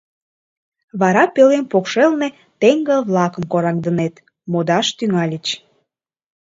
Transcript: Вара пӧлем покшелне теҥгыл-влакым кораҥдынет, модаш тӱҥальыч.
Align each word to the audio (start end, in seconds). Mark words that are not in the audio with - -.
Вара 0.99 1.23
пӧлем 1.33 1.65
покшелне 1.71 2.27
теҥгыл-влакым 2.61 3.43
кораҥдынет, 3.51 4.15
модаш 4.51 4.87
тӱҥальыч. 4.97 5.45